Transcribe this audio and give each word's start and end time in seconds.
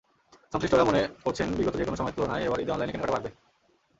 সংশ্লিষ্টরা 0.53 0.83
মনে 0.83 1.01
করছেন, 1.25 1.47
বিগত 1.57 1.75
যেকোনো 1.77 1.97
সময়ের 1.97 2.15
তুলনায় 2.15 2.45
এবার 2.45 2.61
ঈদে 2.61 2.71
অনলাইনে 2.71 2.93
কেনাকাটা 2.93 3.13
বাড়বে। 3.15 3.29